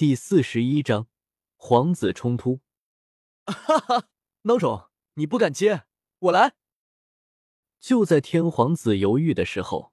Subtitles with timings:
[0.00, 1.08] 第四十一章
[1.58, 2.60] 皇子冲突。
[3.44, 4.08] 哈哈，
[4.42, 5.82] 孬种，你不敢接，
[6.20, 6.54] 我来。
[7.78, 9.92] 就在天皇子犹豫的时候，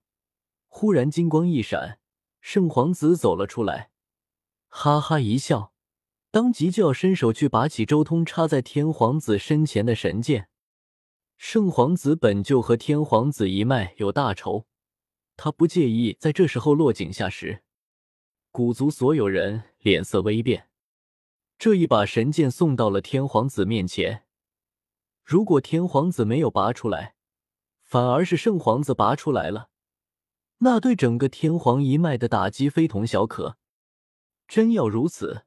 [0.70, 2.00] 忽然金光一闪，
[2.40, 3.92] 圣皇子走了出来，
[4.70, 5.74] 哈哈一笑，
[6.32, 10.48] 当即就要伸手去拔起周通插在天皇子身前的神剑。
[11.36, 14.68] 圣皇子本就和天皇子一脉有大仇，
[15.36, 17.66] 他不介意在这时候落井下石。
[18.50, 20.68] 古族所有人脸色微变，
[21.58, 24.26] 这一把神剑送到了天皇子面前。
[25.24, 27.16] 如果天皇子没有拔出来，
[27.84, 29.70] 反而是圣皇子拔出来了，
[30.58, 33.56] 那对整个天皇一脉的打击非同小可。
[34.46, 35.46] 真要如此，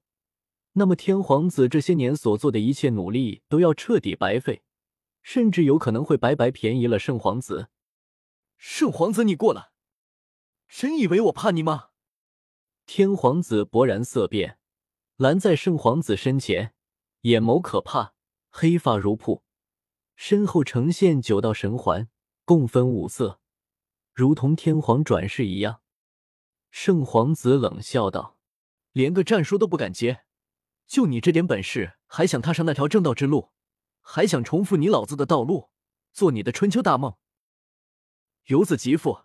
[0.73, 4.63] 那么天皇子这些年所做的一切努力都要彻底白费，
[5.21, 7.69] 甚至有可能会白白便宜了圣皇子。
[8.57, 9.73] 圣皇子，你过来！
[10.67, 11.90] 真以为我怕你吗？
[12.93, 14.59] 天皇子勃然色变，
[15.15, 16.75] 拦在圣皇子身前，
[17.21, 18.15] 眼眸可怕，
[18.51, 19.45] 黑发如瀑，
[20.17, 22.09] 身后呈现九道神环，
[22.45, 23.41] 共分五色，
[24.13, 25.83] 如同天皇转世一样。
[26.73, 28.37] 圣皇子冷笑道
[28.91, 30.25] ：“连个战书都不敢接，
[30.89, 33.51] 就你这点本事，还想踏上那条正道之路，
[34.01, 35.71] 还想重复你老子的道路，
[36.13, 37.17] 做你的春秋大梦？
[38.47, 39.21] 游子极富，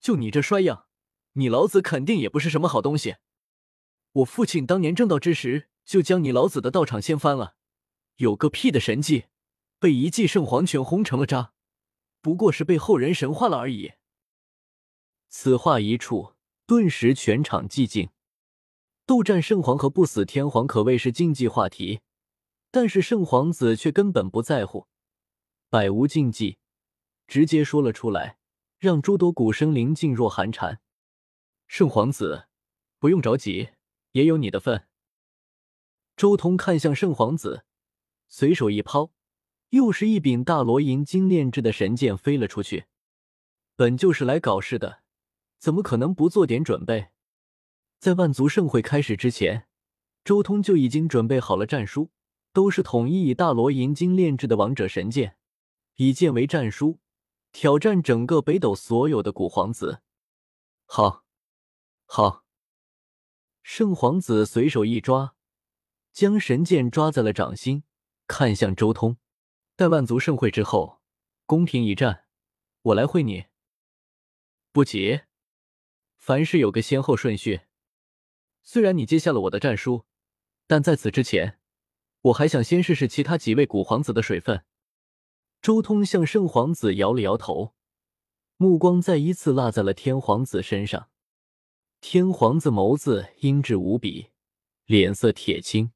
[0.00, 0.86] 就你这衰样！”
[1.34, 3.16] 你老子肯定也不是什么好东西。
[4.12, 7.54] 我父亲当年正道之时，就将你老子的道场掀翻了。
[8.16, 9.26] 有个屁的神迹，
[9.78, 11.52] 被一记圣皇拳轰成了渣，
[12.20, 13.92] 不过是被后人神化了而已。
[15.28, 16.34] 此话一出，
[16.66, 18.10] 顿时全场寂静。
[19.06, 22.00] 斗战圣皇和不死天皇可谓是竞技话题，
[22.70, 24.86] 但是圣皇子却根本不在乎，
[25.68, 26.58] 百无禁忌，
[27.26, 28.38] 直接说了出来，
[28.78, 30.80] 让诸多古生灵噤若寒蝉。
[31.72, 32.48] 圣皇子，
[32.98, 33.68] 不用着急，
[34.10, 34.88] 也有你的份。
[36.16, 37.64] 周通看向圣皇子，
[38.26, 39.12] 随手一抛，
[39.68, 42.86] 又是一柄大罗银金炼制的神剑飞了出去。
[43.76, 45.04] 本就是来搞事的，
[45.60, 47.10] 怎么可能不做点准备？
[48.00, 49.68] 在万族盛会开始之前，
[50.24, 52.10] 周通就已经准备好了战书，
[52.52, 55.36] 都是统一以大罗银金炼制的王者神剑，
[55.94, 56.98] 以剑为战书，
[57.52, 60.02] 挑战整个北斗所有的古皇子。
[60.84, 61.24] 好。
[62.12, 62.44] 好，
[63.62, 65.36] 圣皇子随手一抓，
[66.12, 67.84] 将神剑抓在了掌心，
[68.26, 69.18] 看向周通。
[69.76, 71.00] 待万族盛会之后，
[71.46, 72.24] 公平一战，
[72.82, 73.44] 我来会你。
[74.72, 75.20] 不急，
[76.18, 77.60] 凡事有个先后顺序。
[78.64, 80.04] 虽然你接下了我的战书，
[80.66, 81.60] 但在此之前，
[82.22, 84.64] 我还想先试试其他几位古皇子的水分。
[85.62, 87.76] 周通向圣皇子摇了摇头，
[88.56, 91.08] 目光再一次落在了天皇子身上。
[92.00, 94.30] 天皇子眸子阴鸷无比，
[94.86, 95.92] 脸色铁青。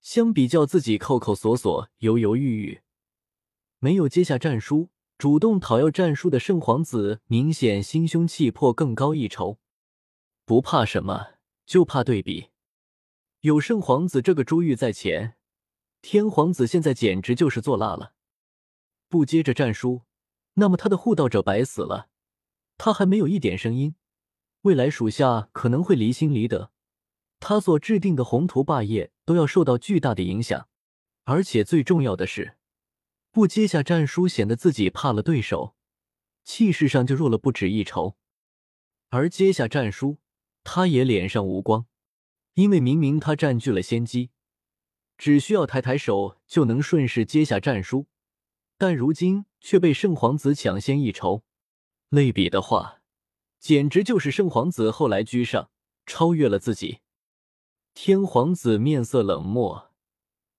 [0.00, 2.80] 相比较自己扣扣锁锁、犹犹豫豫，
[3.80, 9.58] 没有接下战书、主动讨要战书的圣皇子，明显心胸气魄更高一筹。
[10.44, 11.34] 不怕什么，
[11.66, 12.50] 就怕对比。
[13.40, 15.34] 有圣皇子这个珠玉在前，
[16.00, 18.14] 天皇子现在简直就是做蜡了。
[19.08, 20.02] 不接着战书，
[20.54, 22.08] 那么他的护道者白死了。
[22.78, 23.96] 他还没有一点声音。
[24.68, 26.70] 未来属下可能会离心离德，
[27.40, 30.68] 他所制定的宏图霸业都要受到巨大的影响。
[31.24, 32.58] 而且最重要的是，
[33.30, 35.74] 不接下战书显得自己怕了对手，
[36.44, 38.18] 气势上就弱了不止一筹。
[39.08, 40.18] 而接下战书，
[40.62, 41.86] 他也脸上无光，
[42.52, 44.28] 因为明明他占据了先机，
[45.16, 48.06] 只需要抬抬手就能顺势接下战书，
[48.76, 51.42] 但如今却被圣皇子抢先一筹。
[52.10, 52.97] 类比的话。
[53.58, 55.70] 简直就是圣皇子后来居上，
[56.06, 57.00] 超越了自己。
[57.94, 59.92] 天皇子面色冷漠，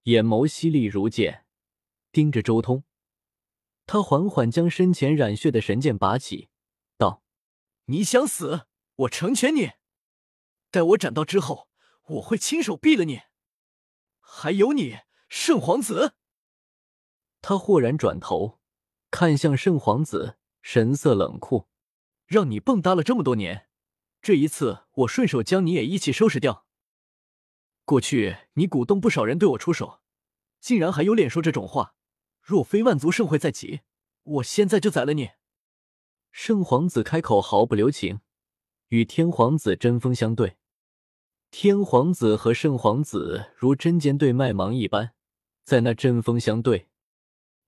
[0.04, 1.46] 眼眸犀利如剑，
[2.12, 2.84] 盯着周通。
[3.86, 6.50] 他缓缓将身前染血的神剑拔起，
[6.98, 7.24] 道
[7.88, 9.72] ：“你想死，我成全你。
[10.70, 11.70] 待我斩道之后，
[12.08, 13.22] 我会亲手毙了你。
[14.20, 14.98] 还有你，
[15.28, 16.14] 圣皇子。”
[17.42, 18.60] 他豁然转头，
[19.10, 21.68] 看向圣皇子，神色冷酷。
[22.30, 23.66] 让你蹦跶了这么多年，
[24.22, 26.68] 这一次我顺手将你也一起收拾掉。
[27.86, 30.02] 过去你鼓动不少人对我出手，
[30.60, 31.96] 竟然还有脸说这种话。
[32.40, 33.82] 若非万族盛会在即，
[34.22, 35.32] 我现在就宰了你。
[36.32, 38.22] 圣皇子开口毫不留情，
[38.90, 40.58] 与天皇子针锋相对。
[41.50, 45.16] 天皇子和圣皇子如针尖对麦芒一般，
[45.64, 46.90] 在那针锋相对。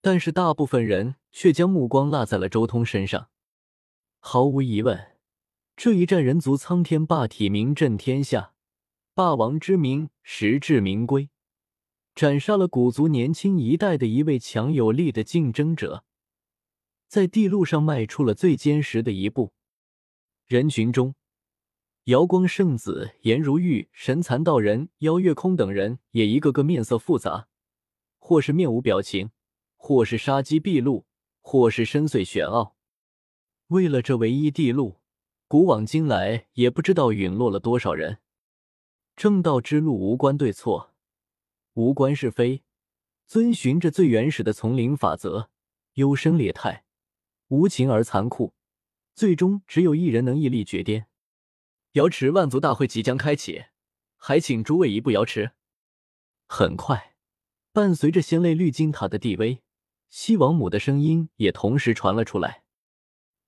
[0.02, 3.30] 但是大部分人却将目光落在了周通身上。
[4.24, 5.18] 毫无疑问，
[5.76, 8.54] 这一战人族苍天霸体名震天下，
[9.16, 11.32] 霸王之名，实至名归，
[12.14, 16.06] 斩杀了古族年轻一代的一位强有力的竞争者，
[17.08, 19.54] 在地路上迈出了最坚实的一步。
[20.46, 21.16] 人群中，
[22.04, 27.48] 瑶光圣子、颜如玉、神蚕道人、妖月空等人也一个个面色复杂，
[28.20, 29.32] 或是面无表情，
[29.76, 31.08] 或是杀机毕露，
[31.42, 32.78] 或是深邃玄奥。
[33.72, 34.98] 为了这唯一地路，
[35.48, 38.18] 古往今来也不知道陨落了多少人。
[39.16, 40.94] 正道之路无关对错，
[41.76, 42.64] 无关是非，
[43.26, 45.50] 遵循着最原始的丛林法则，
[45.94, 46.84] 优胜劣汰，
[47.48, 48.54] 无情而残酷。
[49.16, 51.08] 最终只有一人能屹立绝巅。
[51.94, 53.68] 瑶池万族大会即将开启，
[54.18, 55.52] 还请诸位移步瑶池。
[56.46, 57.16] 很快，
[57.72, 59.62] 伴随着仙泪绿金塔的地威，
[60.10, 62.64] 西王母的声音也同时传了出来。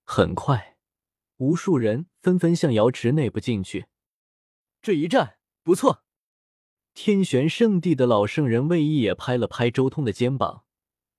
[0.04, 0.76] 很快，
[1.38, 3.86] 无数人纷纷向瑶池内部进去。
[4.80, 6.04] 这一战不错。
[6.92, 10.64] 天玄圣地的老圣人魏毅也拍了拍周通的肩膀，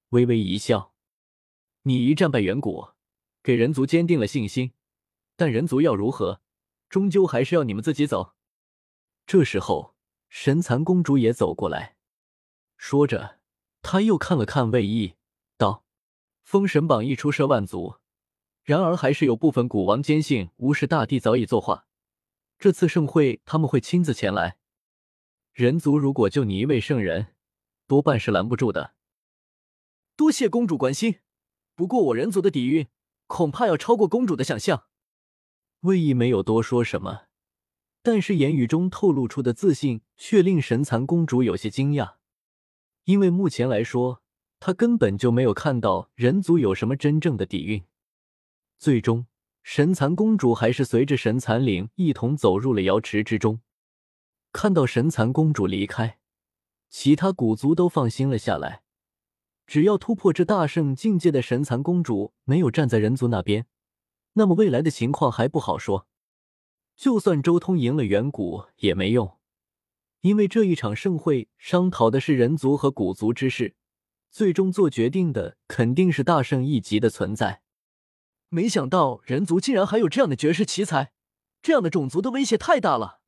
[0.10, 0.94] 微微一笑
[1.84, 2.90] ：“你一战败远古。”
[3.44, 4.72] 给人族坚定了信心，
[5.36, 6.42] 但人族要如何，
[6.90, 8.34] 终究还是要你们自己走。
[9.28, 9.96] 这时候，
[10.30, 11.96] 神蚕公主也走过来，
[12.78, 13.40] 说着，
[13.84, 15.16] 她又看了看魏毅，
[15.58, 15.86] 道
[16.44, 17.98] ：“封神榜一出射万族，
[18.66, 21.88] 然而还是有部分古王坚信无视大帝早已作画。
[22.60, 24.58] 这次盛会他们会亲自前来，
[25.54, 27.28] 人族如果就你一位圣人，
[27.88, 28.96] 多半是拦不住的。
[30.18, 31.20] 多谢公主关心，
[31.76, 32.88] 不过我人族的底蕴。”
[33.28, 34.84] 恐怕要超过公主的想象。
[35.80, 37.24] 魏毅没有多说什么，
[38.04, 42.18] 但是言语中透露出的自信却令神蚕公主有些惊讶，
[43.06, 44.22] 因为目前来说，
[44.60, 47.84] 她根本就没有看到人族有什么真正的底蕴。
[48.78, 49.26] 最终，
[49.64, 53.62] 神蚕公主还是随着神蚕灵一同走入了瑶池之中。
[54.52, 56.20] 看到神蚕公主离开，
[56.90, 58.84] 其他古族都放心了下来。
[59.66, 63.66] 只要突破这大圣境界的神蚕公主没有站在人族那边，
[64.34, 66.08] 那么未来的情况还不好说。
[66.96, 69.38] 就算周通赢了远古也没用，
[70.22, 73.76] 因为这一场盛会商讨的是人族和古族之事，
[74.30, 77.64] 最终做决定的肯定是大圣一级的存在。
[78.56, 81.12] 没想到人族竟然还有这样的绝世奇才，
[81.62, 83.20] 这样的种族的威胁太大了。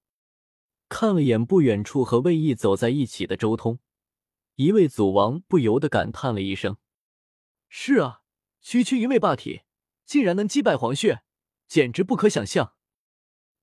[0.88, 3.80] 看了眼不远处和魏毅走在一起的周通。
[4.56, 6.78] 一位祖王不由得感叹了一声
[7.68, 8.22] ：“是啊，
[8.62, 9.64] 区区一位霸体，
[10.06, 11.24] 竟然能击败黄血，
[11.68, 12.76] 简直不可想象。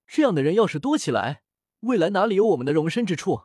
[0.06, 1.44] 这样的人要是多起来，
[1.80, 3.44] 未来哪里有我们的容身之处？”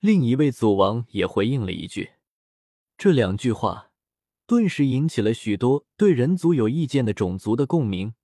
[0.00, 2.12] 另一位祖王也回应了一句，
[2.96, 3.89] 这两句话
[4.50, 8.14] 顿时引起了许多对人族有意见的种族的共鸣，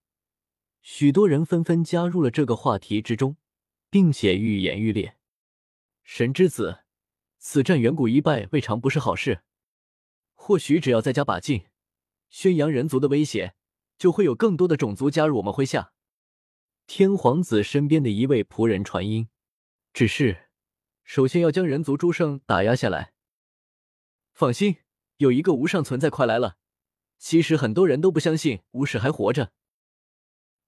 [0.82, 3.36] 许多人纷纷加入了这个话题之中，
[3.90, 5.18] 并且愈演愈烈。
[6.02, 6.80] 神之子。
[7.38, 9.42] 此战远古一败未尝不是好事，
[10.34, 11.66] 或许只要再加把劲，
[12.28, 13.54] 宣扬人族的威胁，
[13.96, 15.92] 就会有更多的种族加入我们麾下。
[16.88, 19.28] 天皇子身边的一位仆人传音，
[19.92, 20.48] 只是
[21.04, 23.12] 首先要将人族诸圣打压下来。
[24.32, 24.78] 放心，
[25.18, 26.56] 有一个无上存在快来了。
[27.18, 29.52] 其实很多人都不相信无始还活着。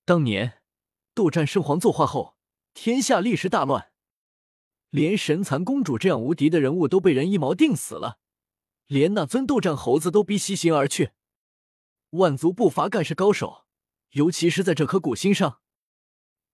[0.04, 0.62] 当年
[1.14, 2.36] 斗战圣皇作画后，
[2.72, 3.92] 天下历时大乱。
[4.90, 8.18] 连神蚕公主这样无敌的人物都被人一矛定死了，
[8.86, 11.10] 连那尊斗战猴子都逼西行而去。
[12.10, 13.66] 万族不乏盖世高手，
[14.12, 15.60] 尤其是在这颗古星上。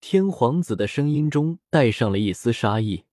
[0.01, 3.05] 天皇子的声音中带上了一丝杀意。